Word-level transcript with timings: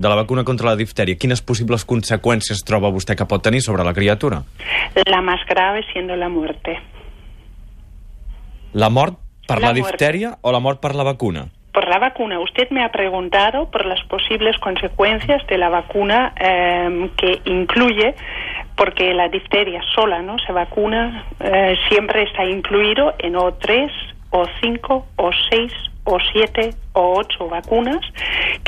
de 0.00 0.08
la 0.08 0.14
vacuna 0.16 0.44
contra 0.48 0.70
la 0.70 0.78
diftèria, 0.80 1.18
quines 1.20 1.42
possibles 1.44 1.84
conseqüències 1.84 2.62
troba 2.64 2.88
vostè 2.88 3.12
que 3.20 3.26
pot 3.28 3.42
tenir 3.44 3.60
sobre 3.60 3.84
la 3.84 3.92
criatura? 3.92 4.38
La 5.04 5.20
más 5.20 5.44
grave 5.46 5.82
siendo 5.92 6.16
la 6.16 6.30
muerte. 6.30 6.78
La 8.72 8.88
mort 8.88 9.18
per 9.46 9.58
la, 9.60 9.68
La 9.68 9.74
muerte. 9.74 9.90
diftèria 9.92 10.38
o 10.40 10.52
la 10.52 10.60
mort 10.60 10.80
per 10.80 10.94
la 10.94 11.04
vacuna? 11.04 11.48
Por 11.74 11.86
la 11.86 11.98
vacuna, 11.98 12.40
usted 12.40 12.70
me 12.70 12.82
ha 12.82 12.90
preguntado 12.90 13.70
por 13.70 13.84
las 13.84 14.02
posibles 14.08 14.56
consecuencias 14.58 15.46
de 15.46 15.58
la 15.58 15.68
vacuna 15.68 16.32
eh, 16.40 17.10
que 17.18 17.42
incluye, 17.44 18.14
porque 18.76 19.12
la 19.12 19.28
difteria 19.28 19.82
sola 19.94 20.22
no 20.22 20.38
se 20.38 20.52
vacuna, 20.52 21.26
eh, 21.40 21.76
siempre 21.90 22.22
está 22.22 22.44
incluido 22.46 23.12
en 23.18 23.36
o 23.36 23.52
tres, 23.52 23.92
o 24.30 24.46
cinco, 24.62 25.06
o 25.16 25.30
seis, 25.50 25.72
o 26.04 26.18
siete, 26.32 26.70
o 26.94 27.18
ocho 27.18 27.48
vacunas 27.48 28.00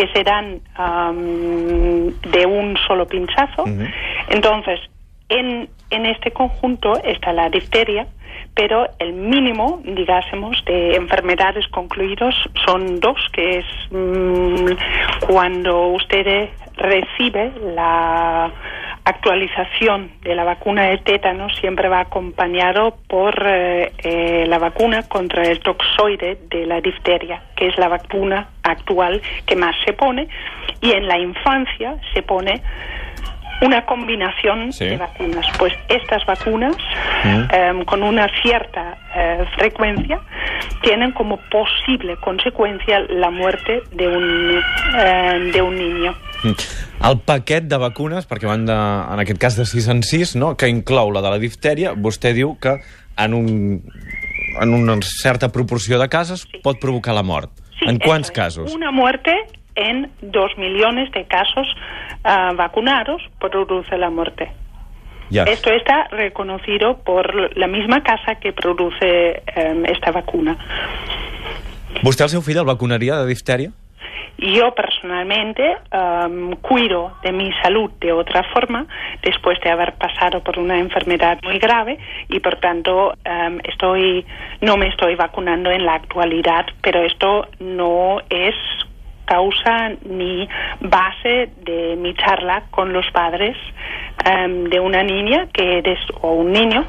que 0.00 0.08
serán 0.14 0.62
am, 0.76 2.08
de 2.32 2.46
un 2.46 2.74
solo 2.88 3.06
pinchazo. 3.06 3.64
Entonces, 4.30 4.80
en, 5.28 5.68
en 5.90 6.06
este 6.06 6.30
conjunto 6.30 6.94
está 7.04 7.34
la 7.34 7.50
difteria, 7.50 8.06
pero 8.54 8.88
el 8.98 9.12
mínimo, 9.12 9.82
digásemos, 9.84 10.64
de 10.64 10.96
enfermedades 10.96 11.68
concluidos 11.68 12.34
son 12.64 12.98
dos, 12.98 13.18
que 13.34 13.58
es 13.58 13.66
mm, 13.90 15.26
cuando 15.26 15.88
usted 15.88 16.48
recibe 16.78 17.52
la 17.74 18.50
actualización 19.04 20.12
de 20.22 20.34
la 20.34 20.44
vacuna 20.44 20.84
de 20.84 20.98
tétano 20.98 21.48
siempre 21.50 21.88
va 21.88 22.00
acompañado 22.00 22.96
por 23.08 23.34
eh, 23.46 23.92
eh, 24.02 24.44
la 24.46 24.58
vacuna 24.58 25.02
contra 25.08 25.42
el 25.42 25.60
toxoide 25.60 26.38
de 26.48 26.66
la 26.66 26.80
difteria, 26.80 27.42
que 27.56 27.68
es 27.68 27.78
la 27.78 27.88
vacuna 27.88 28.48
actual 28.70 29.20
que 29.46 29.56
más 29.56 29.74
se 29.84 29.92
pone, 29.92 30.28
y 30.80 30.92
en 30.92 31.06
la 31.06 31.18
infancia 31.18 31.96
se 32.14 32.22
pone 32.22 32.62
una 33.62 33.84
combinación 33.84 34.72
Sí. 34.72 34.86
de 34.86 34.96
vacunas. 34.96 35.44
Pues 35.58 35.74
estas 35.88 36.24
vacunas, 36.24 36.74
Mm. 37.24 37.42
em, 37.52 37.84
con 37.84 38.02
una 38.02 38.26
cierta 38.42 38.96
eh, 39.14 39.44
frecuencia, 39.58 40.18
tienen 40.82 41.12
como 41.12 41.36
posible 41.50 42.16
consecuencia 42.22 43.00
la 43.10 43.28
muerte 43.30 43.82
de 43.92 44.06
un, 44.08 44.62
eh, 44.98 45.50
de 45.52 45.60
un 45.60 45.76
niño. 45.76 46.14
Mm. 46.44 47.06
El 47.10 47.18
paquet 47.20 47.64
de 47.64 47.76
vacunes, 47.76 48.26
perquè 48.26 48.46
van 48.46 48.64
de, 48.64 48.72
en 48.72 49.20
aquest 49.20 49.38
cas 49.40 49.56
de 49.56 49.66
6 49.66 49.88
en 49.88 50.02
6, 50.02 50.36
no? 50.36 50.56
que 50.56 50.68
inclou 50.68 51.10
la 51.12 51.20
de 51.20 51.28
la 51.28 51.38
diftèria, 51.38 51.92
vostè 51.92 52.32
diu 52.32 52.56
que 52.60 52.78
en, 53.18 53.34
un, 53.34 53.82
en 54.62 54.74
una 54.74 54.96
certa 55.02 55.50
proporció 55.50 55.98
de 55.98 56.08
casos 56.08 56.46
pot 56.62 56.78
provocar 56.80 57.12
la 57.14 57.22
mort. 57.22 57.50
Sí, 57.80 57.88
en 57.88 57.98
es. 58.02 58.30
casos? 58.30 58.74
Una 58.74 58.90
muerte 58.90 59.34
en 59.74 60.10
dos 60.20 60.56
millones 60.56 61.10
de 61.12 61.24
casos 61.24 61.66
ah, 62.24 62.52
vacunados 62.54 63.22
produce 63.40 63.96
la 63.96 64.10
muerte. 64.10 64.52
Ja. 65.32 65.44
Esto 65.44 65.70
está 65.70 66.08
reconocido 66.10 66.98
por 67.04 67.56
la 67.56 67.66
misma 67.68 68.02
casa 68.02 68.34
que 68.40 68.52
produce 68.52 69.42
em, 69.54 69.84
esta 69.86 70.10
vacuna. 70.10 70.56
Vostè 72.02 72.24
el 72.24 72.30
seu 72.32 72.42
fill 72.42 72.58
el 72.58 72.66
vacunaria 72.66 73.18
de 73.20 73.28
diftèria? 73.30 73.70
Yo 74.38 74.74
personalmente 74.74 75.76
em, 75.92 76.52
cuido 76.56 77.12
de 77.22 77.32
mi 77.32 77.52
salud 77.62 77.90
de 78.00 78.12
otra 78.12 78.42
forma 78.44 78.86
después 79.22 79.60
de 79.60 79.70
haber 79.70 79.92
pasado 79.94 80.42
por 80.42 80.58
una 80.58 80.78
enfermedad 80.78 81.38
muy 81.42 81.58
grave 81.58 81.98
y 82.28 82.40
por 82.40 82.56
tanto 82.56 83.14
em, 83.24 83.58
estoy 83.64 84.24
no 84.62 84.76
me 84.76 84.88
estoy 84.88 85.14
vacunando 85.14 85.70
en 85.70 85.84
la 85.84 85.94
actualidad, 85.94 86.66
pero 86.82 87.02
esto 87.02 87.48
no 87.58 88.20
es 88.30 88.54
causa 89.26 89.90
ni 90.04 90.48
base 90.80 91.50
de 91.62 91.96
mi 91.96 92.14
charla 92.14 92.64
con 92.70 92.92
los 92.92 93.08
padres 93.12 93.56
em, 94.24 94.64
de 94.64 94.80
una 94.80 95.02
niña 95.02 95.48
que 95.52 95.82
des- 95.82 96.10
o 96.22 96.32
un 96.32 96.52
niño 96.52 96.84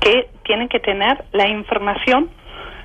que 0.00 0.28
tienen 0.44 0.68
que 0.68 0.80
tener 0.80 1.24
la 1.32 1.48
información 1.48 2.28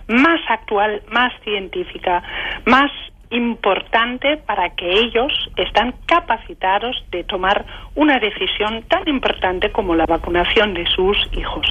más 0.08 0.40
actual, 0.50 1.02
más 1.09 1.34
científica, 1.44 2.22
más 2.66 2.92
importante 3.34 4.38
para 4.38 4.70
que 4.76 4.90
ellos 4.90 5.34
están 5.58 5.94
capacitados 6.06 7.04
de 7.12 7.24
tomar 7.24 7.66
una 7.96 8.20
decisión 8.20 8.84
tan 8.84 9.08
importante 9.08 9.72
como 9.72 9.96
la 9.96 10.06
vacunación 10.06 10.74
de 10.74 10.86
sus 10.88 11.18
hijos. 11.34 11.66